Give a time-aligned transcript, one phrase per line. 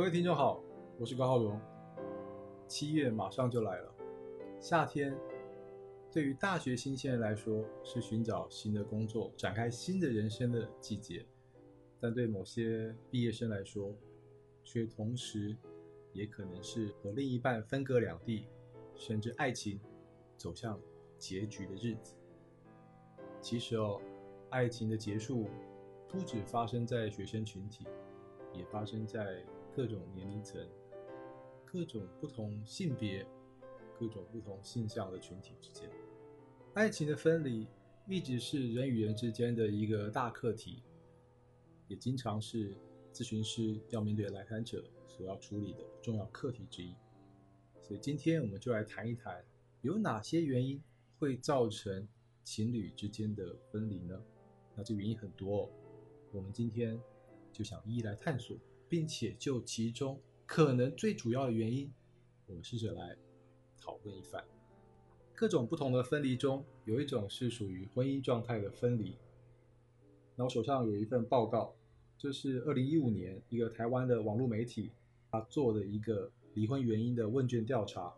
[0.00, 0.64] 各位听众好，
[0.98, 1.60] 我是高浩荣。
[2.66, 3.94] 七月马上就来了，
[4.58, 5.14] 夏天
[6.10, 11.26] 对于大学新鲜人来说是寻找新的工作、展开新的人生的季节，
[12.00, 13.94] 但对某些毕业生来说，
[14.64, 15.54] 却同时
[16.14, 18.46] 也可能是和另一半分隔两地，
[18.94, 19.78] 甚至爱情
[20.34, 20.80] 走向
[21.18, 22.14] 结局的日子。
[23.42, 24.00] 其实哦，
[24.48, 25.46] 爱情的结束
[26.08, 27.86] 不止发生在学生群体，
[28.54, 30.60] 也发生在各种年龄层、
[31.64, 33.26] 各种不同性别、
[33.98, 35.88] 各种不同性向的群体之间。
[36.74, 37.66] 爱情的分离
[38.08, 40.82] 一直是人与人之间的一个大课题，
[41.86, 42.76] 也经常是
[43.12, 46.94] 咨询师要面对来谈者所要处理的重要课题之一。
[47.80, 49.44] 所以今天我们就来谈一谈，
[49.82, 50.82] 有哪些原因
[51.18, 52.06] 会造成
[52.42, 54.20] 情侣之间的分离呢？
[54.74, 55.70] 那这原因很多、哦，
[56.32, 57.00] 我们今天
[57.52, 58.56] 就想一一来探索，
[58.90, 61.90] 并且就其中可能最主要的原因，
[62.46, 63.16] 我们试着来
[63.80, 64.44] 讨论一番。
[65.32, 69.16] 各种不同的分离中，有一种是属于婚姻状态的分离。
[70.34, 71.72] 那我手上有一份报告，
[72.18, 74.90] 这是二零一五年一个台湾的网络媒体
[75.30, 78.12] 他做的一个离婚原因的问卷调查。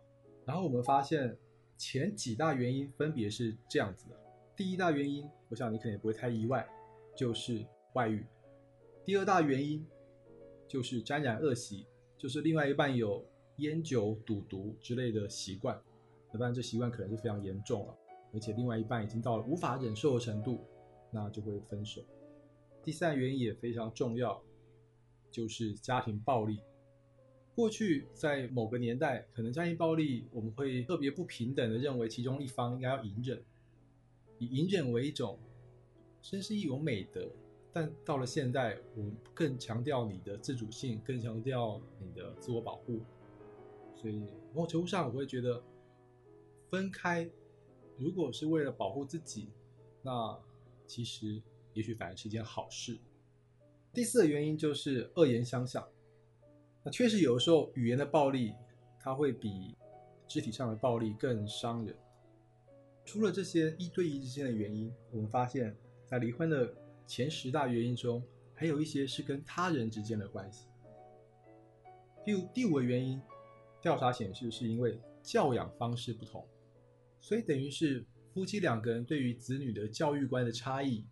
[0.47, 1.37] 然后我们发现
[1.77, 4.19] 前几大原因分别是这样子的：
[4.57, 6.67] 第一大原因，我想你可能也不会太意外，
[7.15, 7.63] 就是
[7.93, 8.23] 外遇；
[9.05, 9.87] 第二大原因
[10.73, 11.85] 就是沾染恶习，
[12.17, 13.23] 就是另外一半有
[13.59, 15.79] 烟酒赌毒之类的习惯。
[16.33, 17.95] 那当然，这习惯可能是非常严重了，
[18.33, 20.65] 而且另外一半已经到了无法忍受的程度，
[21.11, 22.03] 那就会分手。
[22.83, 24.43] 第三原因也非常重要，
[25.31, 26.59] 就是家庭暴力。
[27.55, 33.45] 过去在某个年代，可能家庭暴力我们会特别不平等的认为其中一方应该要隐忍，
[34.39, 35.39] 以隐忍为一种，
[36.23, 37.31] 真是一种美德。
[37.73, 43.01] 但到了现在，我们更强调你的自主性，更强调你的自我保护。
[43.95, 45.63] 所以某种程度上，我会觉得。
[46.71, 47.29] 分开，
[47.99, 49.51] 如果是为了保护自己，
[50.01, 50.41] 那
[50.87, 51.43] 其实
[51.75, 52.99] 也许反而是一件好事。
[53.93, 55.87] 第四个原因就是恶言相向。
[56.83, 58.55] 那确实有的时候语言的暴力，
[58.99, 59.77] 它会比
[60.27, 61.95] 肢体上的暴力更伤人。
[63.05, 66.75] 除了这些一对一之间的原因，我们发现，在离婚的
[67.07, 68.23] 前十大原因中，
[68.55, 70.67] 还有一些是跟他人之间的关系。
[72.25, 73.21] 第五第五个原因，
[73.81, 76.47] 调查显示是因为教养方式不同。
[77.21, 81.05] 所以等于是夫妻两个人对于子女的教育观的差异，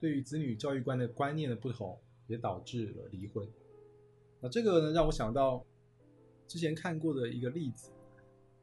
[0.00, 3.48] 对于子女教育观的观念的不同，也导致了离婚。
[4.40, 5.64] 那这个呢，让我想到
[6.46, 7.90] 之前看过的一个例子，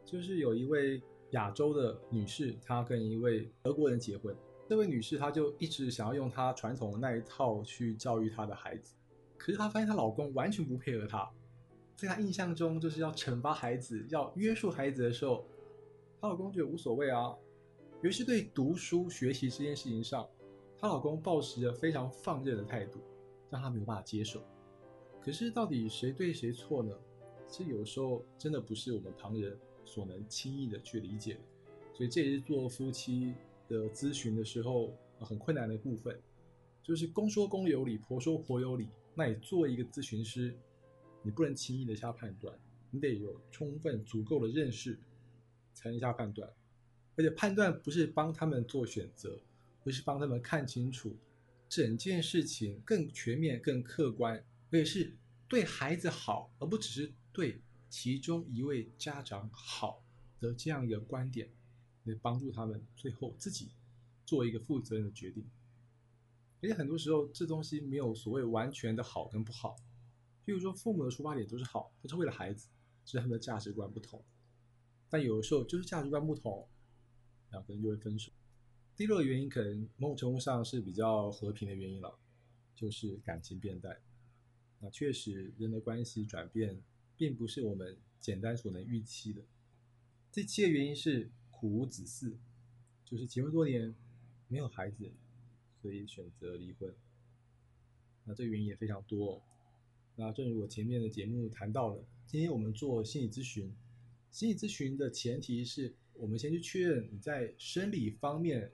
[0.05, 4.35] 就是有一位亚洲的女士，她跟一位德国人结婚。
[4.67, 8.95] 这位女士她就一直想要用她传统的那一套去教育她的孩子，
[9.37, 11.29] 可是她发现她老公完全不配合她，
[11.95, 15.45] 在她印象中就是要惩罚孩子、要约束孩子的时候。
[16.21, 17.35] 她老公觉得无所谓啊，
[18.01, 20.27] 尤其对读书学习这件事情上，
[20.79, 22.99] 她老公抱持着非常放任的态度，
[23.51, 24.41] 让她没有办法接受。
[25.21, 26.95] 可是到底谁对谁错呢？
[27.47, 31.39] 这有时候真的不是我们旁人所能轻易的去理解的。
[31.93, 33.35] 所以这也是做夫妻
[33.67, 36.19] 的咨询的时候很困难的部分，
[36.83, 38.87] 就是公说公有理，婆说婆有理。
[39.13, 40.55] 那你作为一个咨询师，
[41.23, 42.57] 你不能轻易的下判断，
[42.91, 44.99] 你得有充分足够的认识。
[45.77, 46.49] 才能下判断，
[47.17, 49.37] 而且判断不是帮他们做选择，
[49.83, 51.13] 不是帮他们看清楚
[51.67, 55.13] 整件事情更全面、更客观，而且是
[55.49, 57.59] 对孩子好，而不只是对
[57.89, 60.01] 其中一位家长好
[60.39, 61.49] 的这样一个观点，
[62.05, 63.69] 来帮助他们最后自己
[64.25, 65.45] 做一个负责任的决定。
[66.61, 69.75] 而且很多时候，这东西没有所谓完全的好跟不好。
[70.45, 72.69] 譬如说，父母的出发点都是好，都是为了孩子，
[73.03, 74.23] 只是他们的价值观不同。
[75.09, 76.67] 但有的时候就是价值观不同，
[77.51, 78.31] 两个人就会分手。
[78.95, 82.17] 第六个原因可能某种程度上是比较和平的原因了，
[82.73, 83.99] 就是感情变淡。
[84.79, 86.81] 那确实人的关系转变
[87.17, 89.41] 并不是我们简单所能预期的。
[90.31, 92.33] 第七个原因是苦无子嗣，
[93.05, 93.95] 就是结婚多年
[94.49, 95.09] 没有孩子，
[95.81, 96.93] 所以选择离婚。
[98.25, 99.41] 那这原因也非常多。
[100.17, 103.73] 那正如我前面的节目谈到了，今天我们做心理咨询。
[104.31, 108.71] 心理咨询的前提是我们先去确认你在生理方面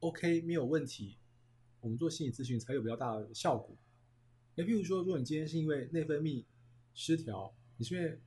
[0.00, 1.16] OK 没有问题，
[1.80, 3.76] 我们做心理咨询才有比较大的效果。
[4.56, 6.44] 那譬如说，如果你今天是因为内分泌
[6.94, 8.18] 失调，你是因为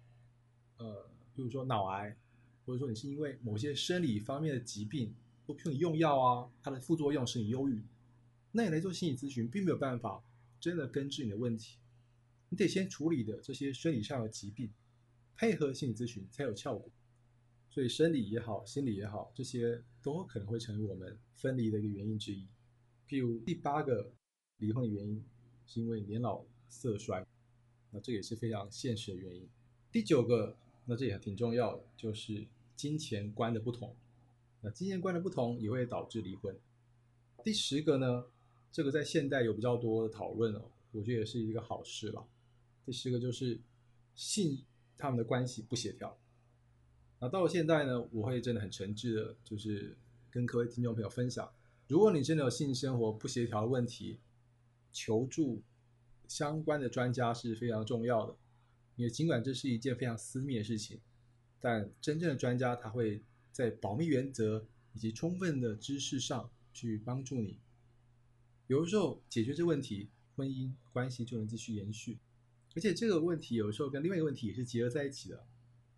[0.78, 2.18] 呃，比如说脑癌，
[2.66, 5.14] 或者说你是因为某些生理方面的疾病，
[5.46, 7.82] 或譬如你用药啊，它的副作用使你忧郁，
[8.52, 10.24] 那你来做心理咨询并没有办法
[10.60, 11.78] 真的根治你的问题。
[12.50, 14.72] 你得先处理的这些生理上的疾病，
[15.36, 16.90] 配合心理咨询才有效果。
[17.70, 22.48] 所以生理也好，心理也好，这些都可能会成为我们分离的一个原因之一。
[23.08, 24.12] 譬如第八个
[24.58, 25.22] 离婚的原因
[25.68, 27.26] 是因为年老色衰，
[27.92, 29.46] 那这也是非常现实的原因。
[29.92, 32.46] 第九个，那这也挺重要的，就是
[32.76, 33.96] 金钱观的不同。
[34.62, 36.56] 那金钱观的不同也会导致离婚。
[37.44, 38.26] 第十个呢，
[38.72, 42.28] 这个在现代有比较多的讨论哦，我觉得也是一个好事了。
[42.86, 43.60] 第十个就是
[44.16, 44.64] 性
[44.98, 46.18] 他们的关系不协调。
[47.20, 49.96] 那到了现在呢，我会真的很诚挚的，就是
[50.30, 51.50] 跟各位听众朋友分享，
[51.88, 54.20] 如果你真的有性生活不协调的问题，
[54.92, 55.62] 求助
[56.28, 58.36] 相关的专家是非常重要的。
[58.96, 61.00] 因为尽管这是一件非常私密的事情，
[61.66, 64.64] 但真正的专家他会在保密原则
[64.94, 67.58] 以及充分的知识上去帮助你。
[68.68, 72.20] 有的时候解决这问题，婚姻关系就能继续延续。
[72.76, 75.38] 而且这个问题有时候跟另外一个问题也是结合在一起的，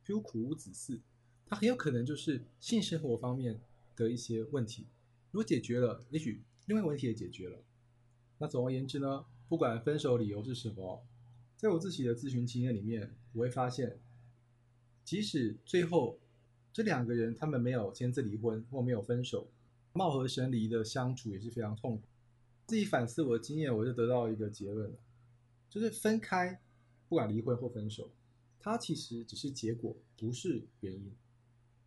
[0.05, 1.01] 譬如苦无子嗣，
[1.45, 3.59] 它很有可能就是性生活方面
[3.97, 4.85] 的一些问题。
[5.31, 7.61] 如果解决了，也许另外一个问题也解决了。
[8.37, 11.05] 那总而言之呢，不管分手理由是什么，
[11.57, 13.99] 在我自己的咨询经验里面，我会发现，
[15.07, 16.19] 即使最后
[16.73, 19.47] 这两个人他们没有签字离婚或没有分手，
[19.93, 22.03] 貌合神离的相处也是非常痛苦。
[22.65, 24.99] 自己反思我的经验，我就得到一个结论了，
[25.69, 26.59] 就是分开。
[27.07, 28.11] 不管离婚或分手，
[28.59, 31.09] 它其实只是结果，不是原因。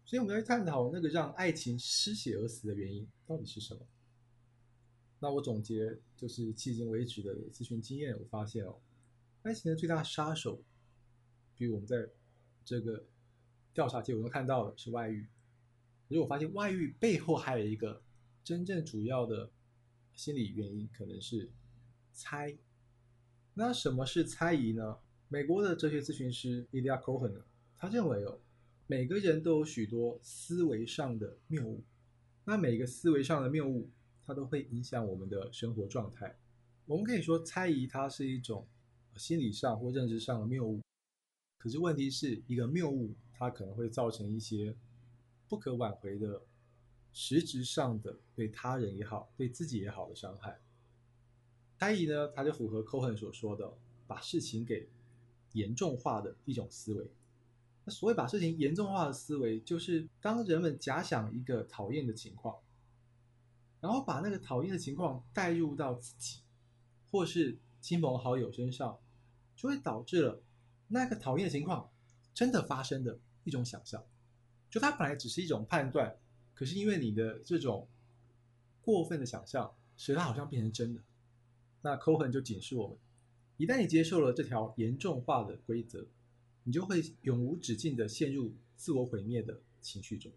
[0.06, 3.86] 所以我们要去探讨那个让爱情失血而死的原因到底是什么。
[5.18, 8.80] 那我总结就是迄今为止的咨询经验，我发现哦，
[9.42, 10.62] 爱情的最大杀手，
[11.54, 12.08] 比如我们在
[12.70, 13.04] 这个
[13.74, 15.26] 调查结果中看到的是外遇。
[16.08, 18.00] 可是我发现外遇背后还有一个
[18.44, 19.50] 真正主要的
[20.14, 21.50] 心理原因，可能是
[22.12, 22.56] 猜。
[23.54, 24.98] 那什么是猜疑呢？
[25.26, 27.42] 美国的哲学咨询师 Ilya Cohen
[27.76, 28.38] 他认为哦，
[28.86, 31.82] 每个人都有许多思维上的谬误，
[32.44, 33.90] 那每个思维上的谬误，
[34.24, 36.38] 它都会影响我们的生活状态。
[36.86, 38.64] 我们可以说猜疑它是一种
[39.16, 40.80] 心理上或认知上的谬误，
[41.60, 44.74] 可是问题是一个谬误，它可能会造成一些
[45.48, 46.42] 不可挽回的
[47.12, 50.58] 实质上的对他人也好，对自己也好的伤害。
[51.78, 53.72] 猜疑呢，它就符合 Cohen 所说的，
[54.08, 54.88] 把事情给。
[55.54, 57.10] 严重化的一种思维。
[57.84, 62.56] 那所谓把事情严重化的思维，就是当人们假想一个讨厌的情况，
[63.80, 66.42] 然后把那个讨厌的情况带入到自己
[67.10, 68.96] 或是亲朋好友身上，
[69.56, 70.40] 就会导致了
[70.92, 71.88] 那个讨厌的情况
[72.34, 74.04] 真的发生的一种想象。
[74.68, 76.16] 就它本来只是一种判断，
[76.54, 77.88] 可是因为你的这种
[78.82, 81.00] 过分的想象，使它好像变成真的。
[81.82, 82.96] 那科恩就警示我们。
[83.56, 86.06] 一旦你接受了这条严重化的规则，
[86.64, 90.30] 你就会永无止境的陷入自我毁灭的情绪中。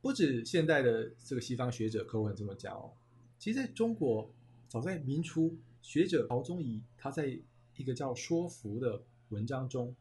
[0.00, 2.92] 不止现代的这个西方学者科文这么讲哦，
[3.38, 4.30] 其实在中国，
[4.68, 7.38] 早在明初，学者陶宗仪他在
[7.76, 9.96] 一个叫《说服》的文章中，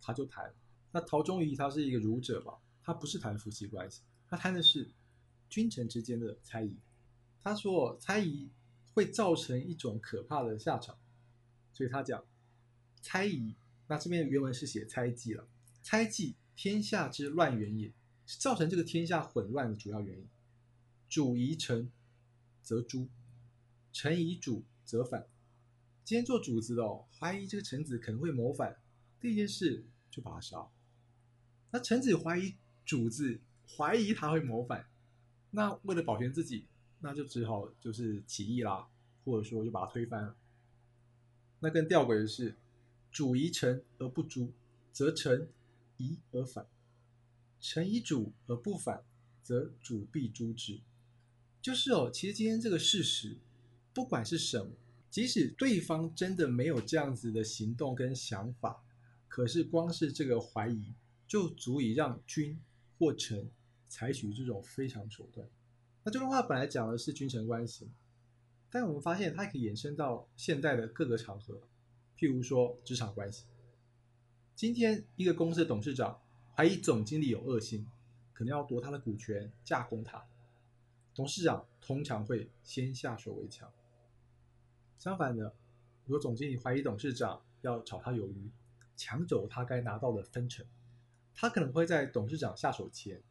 [0.00, 0.54] 他就谈。
[0.92, 4.90] 那陶宗仪他是一个儒者吧，他不是谈夫妻关系，他谈的是
[5.50, 6.76] 君臣之间的猜疑。
[7.42, 8.48] 他说猜疑
[8.94, 10.96] 会造成一种可怕的下场。
[11.72, 12.24] 所以他讲
[13.02, 13.54] 猜疑，
[13.86, 15.46] 那这边原文是写猜忌了。
[15.82, 17.92] 猜忌，天下之乱源也，
[18.26, 20.26] 是造成这个天下混乱的主要原因。
[21.08, 21.90] 主疑臣，
[22.62, 23.08] 则诛；
[23.92, 25.26] 臣疑主，则反。
[26.08, 28.74] 今天做主子的哦，怀疑这个臣子可能会谋反，
[29.20, 30.66] 第一件事就把他杀。
[31.70, 32.54] 那臣子怀疑
[32.86, 33.38] 主子，
[33.76, 34.88] 怀疑他会谋反，
[35.50, 36.64] 那为了保全自己，
[37.00, 38.88] 那就只好就是起义啦，
[39.22, 40.34] 或者说就把他推翻了。
[41.60, 42.56] 那更吊诡的是，
[43.12, 44.50] 主疑臣而不诛，
[44.94, 45.50] 则臣
[45.98, 46.64] 疑而反；
[47.60, 49.04] 臣疑主而不反，
[49.42, 50.80] 则主必诛之。
[51.60, 53.36] 就是哦，其实今天这个事实，
[53.92, 54.72] 不管是什么，
[55.10, 58.82] 即使对方真的没有这样子的行动跟想法，
[59.26, 60.92] 可是光是这个怀疑，
[61.26, 62.60] 就足以让君
[62.98, 63.50] 或臣
[63.88, 65.48] 采取这种非常手段。
[66.04, 67.90] 那这段话本来讲的是君臣关系。
[68.70, 71.58] 但我们发现，它可以延伸到现代的各个场合，
[72.18, 73.46] 譬如说职场关系。
[74.54, 76.20] 今天一个公司的董事长
[76.54, 77.86] 怀疑总经理有恶心，
[78.34, 80.22] 可能要夺他的股权，架空他。
[81.14, 83.72] 董事长通常会先下手为强。
[84.98, 85.54] 相反的，
[86.04, 88.50] 如果总经理怀疑董事长要炒他鱿鱼，
[88.96, 90.66] 抢走他该拿到的分成，
[91.34, 93.22] 他可能会在董事长下手前，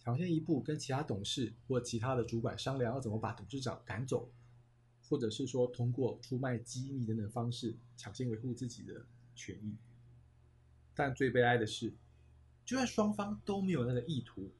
[0.00, 4.30] 抢先一步跟其他董事或其他的主管商量，要怎么把董事长赶走。
[5.10, 9.74] 或者是说通过出卖机密等等方式抢先维护自己的权益。
[10.94, 11.94] 但最悲哀的是，
[12.66, 14.50] 就算双方都没有那个意图，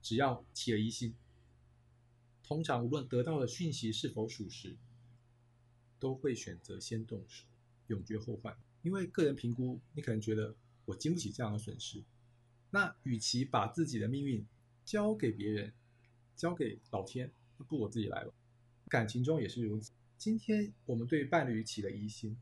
[0.00, 1.12] 只要起了疑心，
[2.44, 4.76] 通常无论得到的讯息是否属实，
[5.98, 7.44] 都会选择先动手，
[7.88, 8.56] 永绝后患。
[8.82, 12.02] 因为个人评估，你可能觉得我经不起这样的损失，
[12.70, 14.46] 那与其把自己的命运
[14.84, 15.72] 交给别人，
[16.36, 18.32] 交给老天，不如我自己来吧。
[18.88, 19.92] 感情中也是如此。
[20.16, 22.36] 今天我们对伴侣起了疑心，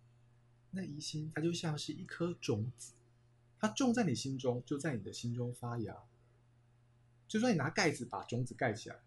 [0.70, 2.92] 那疑心它就像是一颗种子，
[3.58, 5.96] 它种在你心中，就在你的心中发芽。
[7.26, 9.00] 就算你拿盖子把种子盖起来，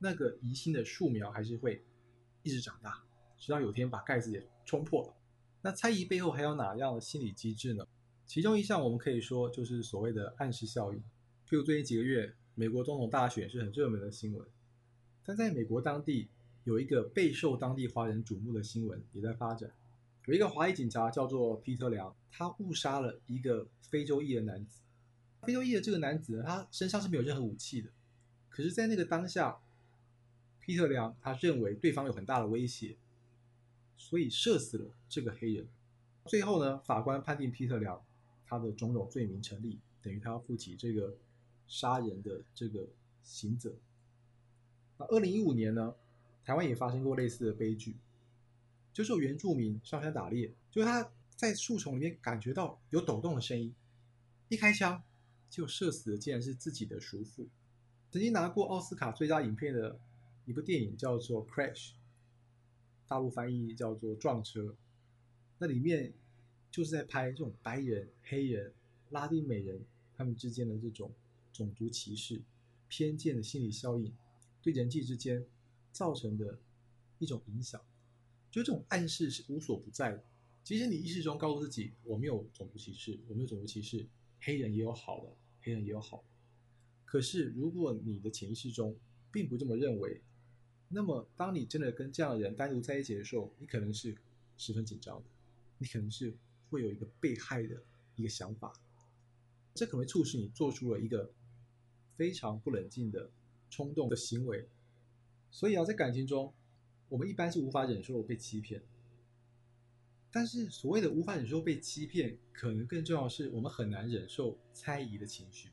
[0.00, 1.84] 那个疑心的树苗还是会
[2.42, 3.04] 一直长大，
[3.44, 5.14] 直到有天把盖子也冲破了。
[5.60, 7.86] 那猜疑背后还有哪样的心理机制呢？
[8.26, 10.98] 其中一项我们可以说就是所谓的暗示效应。
[11.46, 14.48] 譬如最近几个月，美国总统大选是很热门的新闻，
[15.26, 16.30] 但在美国当地
[16.64, 19.70] 有一个备受当地华人瞩目的新闻也在发展。
[20.24, 24.80] 有一个华裔警察叫做皮特良，他误杀了一个非洲裔的男子。
[25.42, 27.90] 非洲裔的这个男子，他身上是没有任何武器的，
[28.48, 29.58] 可是，在那个当下，
[30.60, 32.96] 皮特良他认为对方有很大的威胁。
[33.96, 35.66] 所以射死了这个黑人。
[36.26, 38.02] 最后呢，法官判定皮特良
[38.46, 41.16] 他的种种罪名成立，等于他要负起这个
[41.66, 42.86] 杀人的这个
[43.22, 43.74] 刑责。
[44.96, 45.94] 那二零一五年呢，
[46.44, 47.96] 台湾也发生过类似的悲剧，
[48.92, 53.74] 就是有原住民上山打猎，就是他在树丛里面感觉到有抖动的声音，
[54.48, 55.02] 一开枪
[55.50, 57.48] 就射死的竟然是自己的叔父。
[58.10, 59.98] 曾经拿过奥斯卡最佳影片的
[60.46, 61.90] 一部电影叫做《Crash》。
[63.06, 64.74] 大陆翻译叫做撞车，
[65.58, 66.12] 那里面
[66.70, 68.72] 就是在拍这种白人、黑人、
[69.10, 69.84] 拉丁美人
[70.16, 71.12] 他们之间的这种
[71.52, 72.40] 种族歧视、
[72.88, 74.10] 偏见的心理效应
[74.62, 75.44] 对人际之间
[75.92, 76.58] 造成的
[77.18, 77.80] 一种影响。
[78.50, 80.24] 就这种暗示是无所不在的。
[80.62, 84.06] 其实你意识中告诉自己，我没有种族歧视，我没有种族歧视，
[84.40, 86.24] 黑人也有好的，黑人也有好。
[87.04, 88.96] 可是如果你的潜意识中
[89.30, 90.22] 并不这么认为。
[90.88, 94.16] 那么，当你真的跟这样的人单独在一起的时候，你可能是
[94.56, 95.24] 十分紧张的，
[95.78, 96.32] 你可能是
[96.70, 97.82] 会有一个被害的
[98.14, 98.72] 一个想法，
[99.74, 101.32] 这可能会促使你做出了一个
[102.16, 103.28] 非常不冷静的
[103.70, 104.68] 冲动的行为。
[105.50, 106.54] 所以啊，在感情中，
[107.08, 108.80] 我们一般是无法忍受被欺骗，
[110.30, 115.70] 但是所谓的无法忍受被欺骗，可能更重要的是我们很难忍受猜疑的情绪。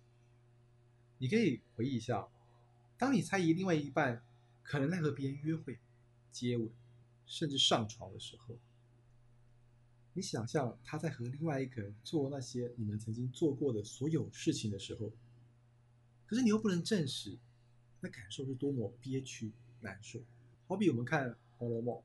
[1.19, 2.27] 你可以回忆一下，
[2.97, 4.23] 当你猜疑另外一半。
[4.63, 5.79] 可能在和别人约会、
[6.31, 6.69] 接吻，
[7.25, 8.57] 甚至上床的时候，
[10.13, 15.11] 你想象他在和另外一个人做那些你们曾经做过的所有事情的时候，
[16.25, 17.37] 可是你又不能证实，
[17.99, 19.51] 那感受是多么憋屈
[19.81, 20.21] 难受。
[20.67, 21.95] 好比我们看《红楼梦》，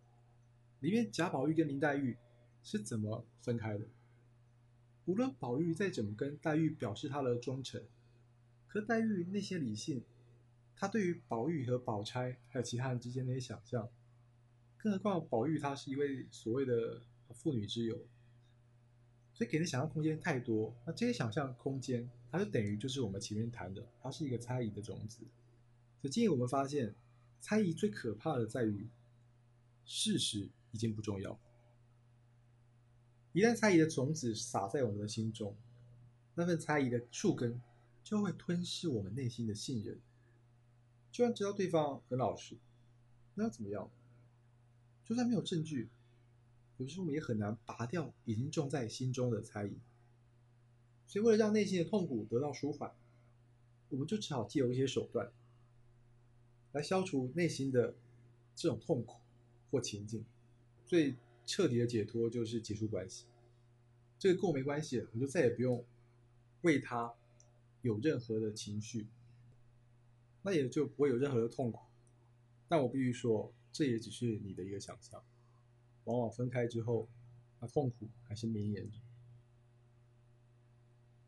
[0.81, 2.17] 里面贾宝玉跟林黛玉
[2.65, 3.87] 是怎么分开的？
[5.05, 7.81] 无论宝玉再怎么跟黛玉表示他的忠诚，
[8.67, 10.03] 可黛玉那些理性。
[10.79, 13.89] 他对于宝玉和宝钗还有其他人之间的那些想象，
[14.77, 17.03] 更何况宝玉他是一位所谓的
[17.33, 17.97] 妇女之友，
[19.33, 20.77] 所以给的想象空间太多。
[20.87, 25.21] 那这些想象空间，它就等于就是我们前面谈的，它是一个猜疑的种子。
[26.03, 26.95] 所以今天我们发现，
[27.41, 28.87] 猜疑最可怕的在于，
[29.87, 31.41] 事实已经不重要。
[33.33, 35.57] 一旦猜疑的种子撒在我们的心中，
[36.35, 37.61] 那份猜疑的树根
[38.05, 39.99] 就会吞噬我们内心的信任。
[41.17, 42.59] 就算知道对方很老实，
[43.37, 43.91] 那又怎么样？
[45.03, 45.89] 就算没有证据，
[46.77, 49.79] 有时候我们也很难拔掉已经种在心中的猜疑。
[51.07, 52.95] 所以，为了让内心的痛苦得到舒缓，
[53.89, 55.33] 我们就只好借由一些手段
[56.73, 57.95] 来消除内心的
[58.55, 59.17] 这种痛苦
[59.71, 60.23] 或情境。
[60.85, 63.25] 最彻底的解脱就是结束关系。
[64.19, 65.83] 这个跟我没关系，我就再也不用
[66.61, 67.15] 为他
[67.81, 69.07] 有任何的情绪。
[70.47, 71.81] 那也就不会有任何的痛苦，
[72.69, 75.21] 但我必须说，这也只是你的一个想象。
[76.05, 77.09] 往往分开之后，
[77.59, 79.01] 那痛苦还是绵延着。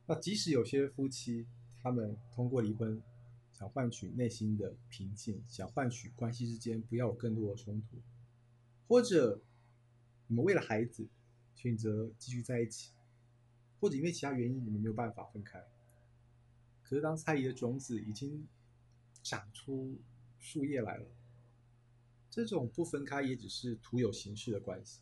[0.06, 1.48] 那即使有些夫妻，
[1.82, 3.02] 他们通过离婚，
[3.50, 8.00] 想换取内心的平静，想换取关系之间不要有更多的冲突，
[8.86, 9.42] 或者
[10.28, 11.08] 你们为了孩子
[11.56, 12.92] 选择继续在一起，
[13.80, 15.60] 或者因为其他原因你们没有办法分开，
[16.84, 18.46] 可是当猜疑的种子已经。
[19.28, 19.98] 长出
[20.38, 21.06] 树叶来了，
[22.30, 25.00] 这种不分开也只是徒有形式的关系。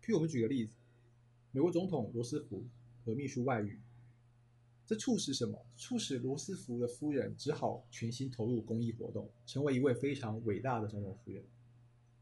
[0.00, 0.72] 譬如我们举个例子，
[1.50, 2.64] 美国总统罗斯福
[3.04, 3.80] 和秘书外遇，
[4.86, 5.66] 这促使什么？
[5.76, 11.44] 促使罗斯福的夫人只好全心投入公益活动，成为一位非常伟大的总统夫人。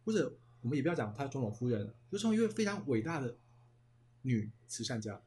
[0.03, 3.37] 或者我们也不要讲她总统夫人，就成为一位非常伟大的
[4.23, 5.21] 女慈善家。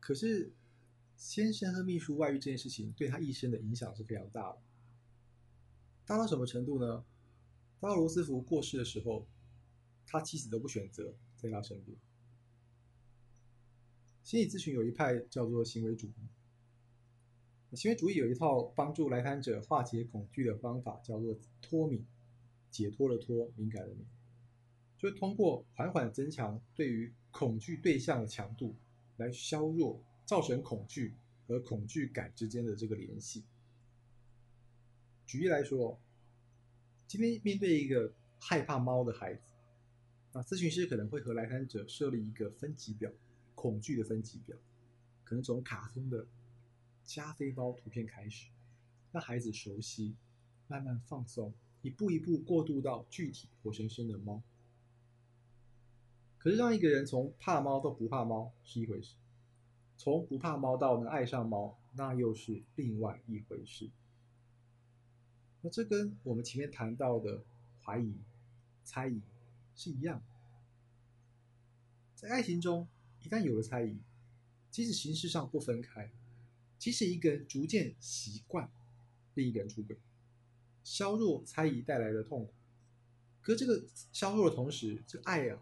[0.00, 0.50] 可是，
[1.18, 4.58] 先生和秘书外遇这件事情对他一生的影响是非常大的。
[6.10, 7.04] 大到什么程度呢？
[7.78, 9.28] 到罗斯福过世的时候，
[10.04, 11.96] 他妻子都不选择在他身边。
[14.24, 22.04] 心理咨询有一派叫做行为主义，行为主义有一套帮助来谈者化解恐惧的方法，叫做脱敏，
[22.72, 24.04] 解脱的脱，敏感的敏，
[24.98, 28.74] 就是通过缓缓增强对于恐惧对象的强度，
[29.18, 31.14] 来削弱造成恐惧
[31.46, 33.44] 和恐惧感之间的这个联系。
[35.30, 35.96] 举例来说，
[37.06, 39.40] 今天面对一个害怕猫的孩子，
[40.32, 43.08] 那咨询师可能会和来访者设立一个分级表。
[43.54, 44.56] 恐惧的分级表，
[45.22, 46.26] 可能从卡通的
[47.04, 48.48] 加菲猫图片开始，
[49.12, 50.16] 让孩子熟悉，
[50.66, 54.42] 慢慢放松，一步一步过渡到具体活生生的猫。
[56.38, 59.14] 可是让一个人从怕猫到不怕猫是一回事，
[59.96, 63.88] 从不怕猫到能爱上猫，那又是另外一回事。
[65.62, 67.42] 那这跟我们前面谈到的
[67.84, 68.14] 怀疑、
[68.84, 69.20] 猜疑
[69.76, 70.22] 是一样，
[72.14, 72.86] 在爱情中。
[73.22, 73.98] 一旦有了猜疑，
[74.70, 76.10] 即使形式上不分开，
[76.78, 78.70] 即使一个人逐渐习惯
[79.34, 79.98] 另一个人出轨，
[80.82, 82.52] 削弱猜疑带来的痛苦，
[83.42, 85.60] 可这个削弱的同时，这个爱啊，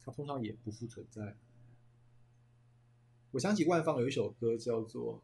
[0.00, 1.36] 它通常也不复存在。
[3.32, 5.16] 我想起万芳有一首歌叫做《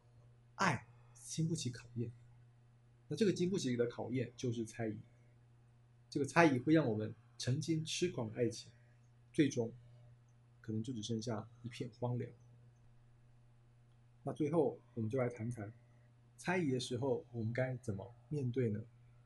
[0.53, 0.85] 爱
[1.15, 2.09] 经不起考验》，
[3.07, 4.97] 那这个经不起的考验就是猜疑，
[6.09, 8.71] 这个猜疑会让我们曾经痴狂的爱情，
[9.31, 9.73] 最终。
[10.61, 12.27] 可能就只剩下一片荒凉。
[14.23, 15.71] 那最后，我们就来谈谈
[16.39, 18.83] 猜疑的时候，我们该怎么面对呢？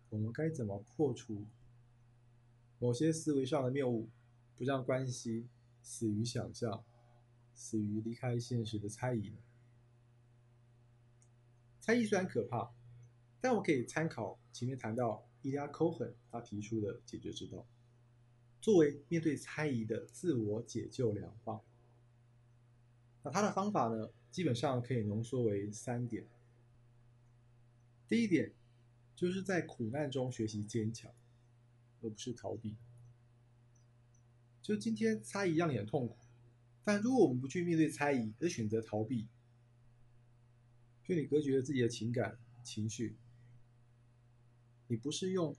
[0.09, 1.45] 我们该怎么破除
[2.77, 4.09] 某些思维上的谬误，
[4.57, 5.47] 不让关系
[5.81, 6.83] 死于想象，
[7.53, 9.37] 死于离开现实的猜疑呢？
[11.79, 12.69] 猜疑虽然可怕，
[13.41, 17.65] 但我可以参考前面谈到伊利亚·科亨他提出的解决之道。
[18.61, 21.61] 作为面对猜疑的自我解救良方，
[23.23, 26.27] 那他的方法呢，基本上可以浓缩为三点。
[28.09, 28.51] 第一点，
[29.15, 31.09] 就是在苦难中学习坚强，
[32.01, 32.75] 而不是逃避。
[34.61, 36.17] 就今天猜疑让你很痛苦，
[36.83, 39.25] 但如果我们不去面对猜疑，而选择逃避，
[41.05, 43.15] 就你隔绝了自己的情感情绪，
[44.89, 45.55] 你不是用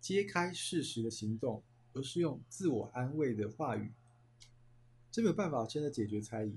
[0.00, 1.60] 揭开事实的行动。
[1.94, 3.90] 而是用自我安慰的话语，
[5.10, 6.54] 这没有办法真的解决猜疑，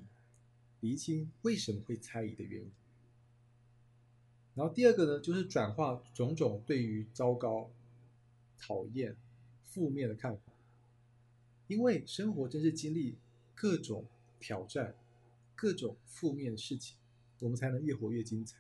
[0.82, 2.70] 厘清为什么会猜疑的原因。
[4.54, 7.72] 然后第二个呢，就是转化种种对于糟糕、
[8.60, 9.16] 讨厌、
[9.64, 10.54] 负面的看法，
[11.68, 13.16] 因为生活真是经历
[13.56, 14.06] 各种
[14.40, 14.94] 挑战、
[15.56, 16.98] 各种负面的事情，
[17.40, 18.60] 我们才能越活越精彩。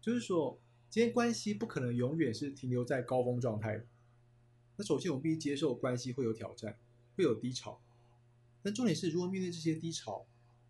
[0.00, 3.84] 就是说，今天关系不可能永远是停留在高峰状态。
[4.76, 6.78] 那首先，我们必须接受关系会有挑战，
[7.16, 7.80] 会有低潮。
[8.62, 10.26] 但重点是，如何面对这些低潮，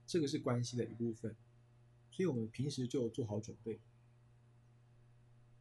[0.06, 1.34] 这个是关系的一部分。
[2.10, 3.80] 所以，我们平时就做好准备。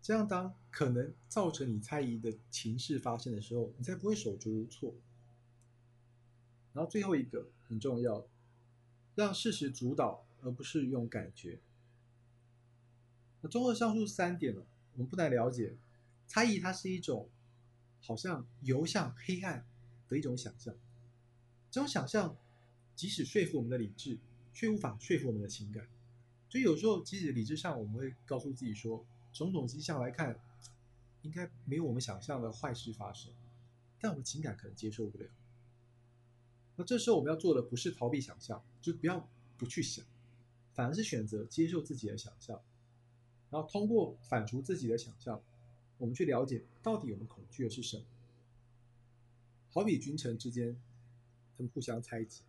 [0.02, 4.96] 这样，当可能造成你猜疑的情势发生的时候，你才不会手足无措。
[6.74, 8.28] 然后，最后一个很重要，
[9.16, 11.60] 让事实主导，而不是用感觉。
[13.46, 15.78] 那综合上述三点呢，我们不难了解，
[16.26, 17.30] 猜疑它是一种。
[18.02, 19.66] 好像游向黑暗
[20.08, 20.76] 的一种想象，
[21.72, 22.38] 这种想象
[22.96, 24.20] 即使说服我们的理智，
[24.54, 25.88] 却无法说服我们的情感。
[26.48, 29.04] 所以有时候，即使理智上我们会告诉自己说，
[29.34, 30.40] 种种迹象来看，
[31.24, 33.34] 应该没有我们想象的坏事发生，
[34.00, 35.26] 但我们情感可能接受不了。
[36.76, 39.28] 那这时候我们要做的不是逃避想象，就不要
[39.58, 40.06] 不去想，
[40.76, 42.62] 反而是选择接受自己的想象，
[43.56, 45.42] 然后通过反刍自己的想象。
[45.98, 48.04] 我们去了解到底我们恐惧的是什么？
[49.72, 50.76] 好比君臣之间，
[51.56, 52.42] 他们互相猜忌，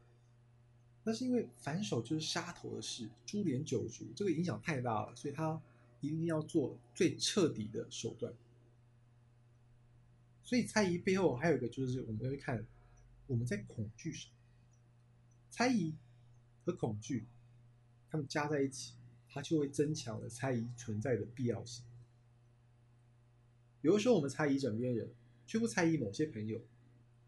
[1.05, 5.63] 那是因为反手就是杀头的事，株连九族，这个影响太大了，所以他
[6.01, 8.35] 一定要做最彻底的手段。
[10.43, 12.67] 所以猜疑背后还有一个就是，我们会看
[13.29, 14.33] 我们在恐惧什么。
[15.53, 15.95] 猜疑
[16.65, 17.29] 和恐惧，
[18.11, 18.95] 他们加在一起，
[19.37, 21.85] 它就会增强了猜疑存在的必要性。
[23.83, 25.15] 有的时候，我们猜疑枕边人，
[25.47, 26.59] 却不猜疑某些朋友，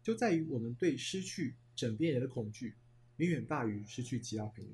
[0.01, 2.73] 就在于我们对失去枕边人的恐惧
[3.17, 4.71] 远远大于失去其他朋友。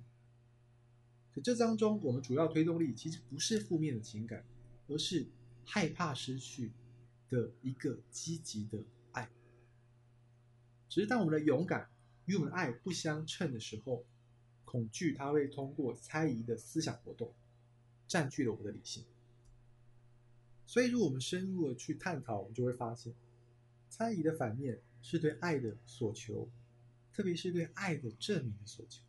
[1.34, 4.46] 可这当中，我们主要推动力其实不是负面的情感，
[4.88, 5.28] 而是
[5.66, 6.72] 害怕失去
[7.30, 9.30] 的一个积极的爱。
[10.88, 11.90] 只是当我们的勇敢
[12.28, 14.06] 与我们的爱不相称的时候，
[14.66, 17.34] 恐惧它会通过猜疑的思想活动，
[18.08, 19.06] 占据了我的理性。
[20.68, 23.14] 所以，如果我们深入的去探讨，我们就会发现，
[23.88, 26.50] 猜疑的反面是对爱的所求，
[27.14, 29.04] 特别是对爱的证明的所求。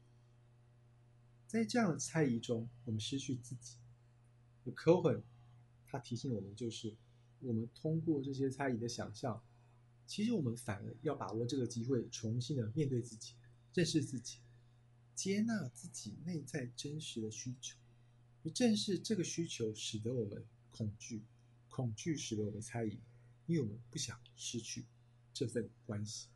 [1.46, 3.76] 在这样的猜疑中，我们失去自己。
[4.74, 5.22] Cohen
[5.86, 6.94] 他提醒我们，就是
[7.40, 9.42] 我们通过这些猜疑的想象，
[10.06, 13.34] 其实我们反而要把握这个机会，重新的面对自己，
[13.72, 14.38] 认识自己，
[15.16, 17.76] 接纳自己内在真实的需求。
[18.44, 21.22] 也正是这个需求，使得我们恐惧。
[21.68, 22.98] 恐惧使得我们猜疑，
[23.46, 24.84] 因为我们不想失去
[25.34, 26.28] 这份关系。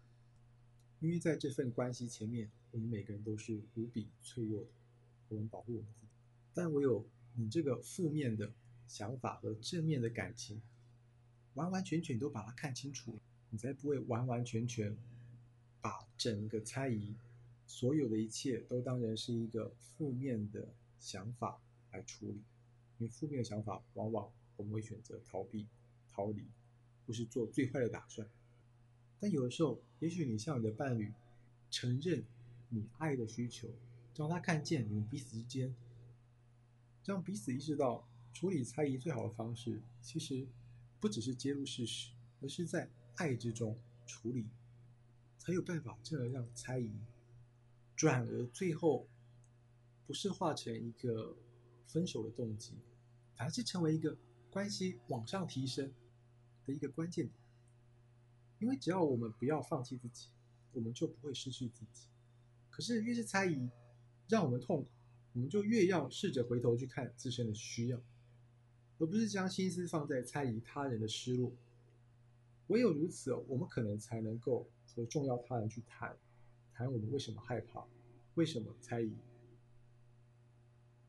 [0.99, 4.71] 因为在这份关系前面，我们每个人都是无比脆弱的，
[5.29, 6.09] 我们保护我们自己。
[6.53, 8.53] 但唯有你这个负面的
[8.87, 10.61] 想法和正面的感情，
[11.55, 13.19] 完完全全都把它看清楚，
[13.51, 14.95] 你才不会完完全全
[15.81, 17.15] 把整个猜疑，
[17.71, 21.61] 所有的一切都当然是一个负面的想法
[21.93, 22.43] 来处理。
[22.99, 24.31] 因为负面的想法往往。
[24.57, 25.67] 我们会选择逃避、
[26.07, 26.45] 逃离，
[27.07, 28.29] 不是做最坏的打算。
[29.19, 31.11] 但有的时候，也许你向你的伴侣
[31.71, 32.23] 承认
[32.69, 33.71] 你爱的需求，
[34.15, 35.75] 让他看见你们彼此之间，
[37.07, 40.47] 让彼此意识到处理猜疑最好的方式，其实
[41.01, 42.11] 不只是揭露事实，
[42.43, 44.47] 而是在爱之中处理，
[45.39, 46.93] 才有办法真的让猜疑
[48.01, 49.07] 转而最后
[50.07, 51.37] 不是化成一个
[51.87, 52.73] 分手的动机，
[53.35, 54.17] 反而是成为一个。
[54.51, 55.93] 关系往上提升
[56.67, 57.35] 的一个关键点，
[58.59, 60.31] 因为只要我们不要放弃自己，
[60.73, 62.09] 我们就不会失去自己。
[62.71, 63.69] 可是越是猜疑
[64.29, 64.89] 让我们痛苦，
[65.35, 68.03] 我们就越要试着回头去看自身的需要，
[68.99, 71.53] 而不是将心思放在猜疑他人的失落。
[72.69, 76.19] 唯有如此，我们可能才能够和重要他人去谈，
[76.81, 77.87] 谈我们为什么害怕，
[78.37, 79.15] 为什么猜疑。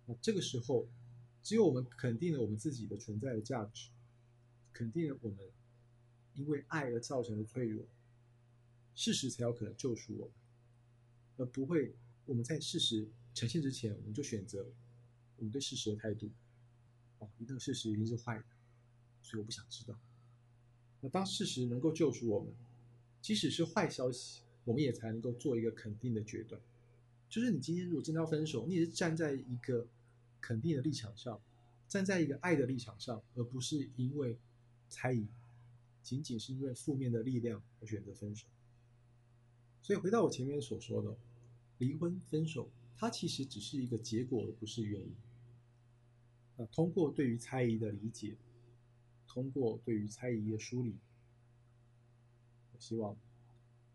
[0.06, 0.86] 那这个时候。
[1.44, 3.90] 只有我们肯定了我们自己的存在的价值，
[4.72, 5.40] 肯定了我们
[6.36, 7.84] 因为爱而造成的脆弱，
[8.94, 10.36] 事实才有可能救赎我们，
[11.38, 14.72] 而不会我们在事实呈现之前，我们就选择
[15.38, 16.30] 我们对事实的态度。
[17.18, 18.46] 哦，那个事实一定是坏的，
[19.24, 20.00] 所以我不想知道。
[21.00, 22.54] 那当事实能够救赎我们，
[23.20, 26.62] 即使是坏消息，我们也才能够做一个肯定的决断。
[27.30, 29.88] 就是你今天如果真的要分手，你也是站在一个。
[30.44, 31.40] 肯定的立场上，
[31.88, 34.36] 站在一个爱的立场上，而不是因为
[34.90, 35.28] 猜疑，
[36.02, 38.48] 仅仅是因为负面的力量而选择分手。
[39.84, 41.16] 所以回到我前面所说的，
[41.78, 45.14] 离婚分手，它其实只是一个结果，而不是原因。
[46.58, 48.36] 那通过对于猜疑的理解，
[49.28, 50.96] 通过对于猜疑的梳理，
[52.74, 53.16] 我希望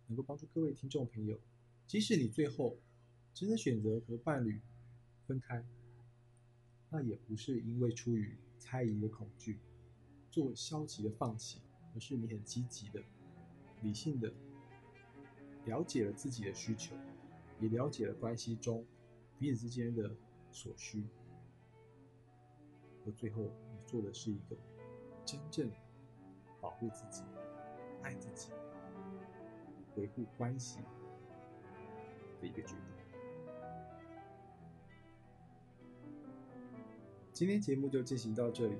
[0.09, 1.38] 能够帮助各位听众朋友，
[1.87, 2.79] 即使你最后
[3.35, 4.61] 真的选择和伴侣
[5.27, 5.64] 分开。
[6.88, 9.59] 那也不是因为出于猜疑的恐惧，
[10.31, 11.61] 做消极的放弃，
[11.95, 13.03] 而是你很积极的、
[13.83, 14.33] 理性的
[15.64, 16.95] 了解了自己的需求，
[17.61, 18.87] 也了解了关系中
[19.38, 20.14] 彼此之间的
[20.53, 21.05] 所需，
[23.05, 24.57] 而最后你做的是一个
[25.25, 25.69] 真正
[26.61, 27.25] 保护自己、
[28.03, 28.53] 爱自己、
[29.97, 30.79] 维护关系
[32.41, 32.77] 的一个决定。
[37.33, 38.77] 今天节目就进行到这里，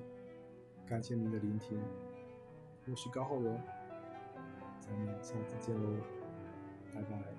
[0.87, 1.79] 感谢您的聆听，
[2.89, 3.61] 我是高浩荣，
[4.79, 5.95] 咱们下次见喽，
[6.93, 7.36] 拜拜。